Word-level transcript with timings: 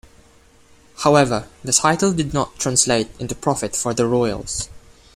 However, 1.03 1.47
the 1.63 1.71
title 1.71 2.11
did 2.11 2.33
not 2.33 2.57
translate 2.57 3.11
into 3.19 3.35
profit 3.35 3.75
for 3.75 3.93
the 3.93 4.07
Royals. 4.07 4.67